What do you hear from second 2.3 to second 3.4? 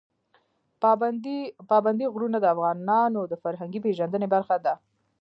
د افغانانو د